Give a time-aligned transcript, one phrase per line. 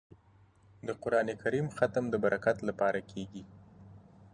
[0.87, 3.43] د قران کریم ختم د برکت لپاره کیږي.